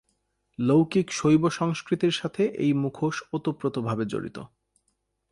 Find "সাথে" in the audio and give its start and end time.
2.11-2.43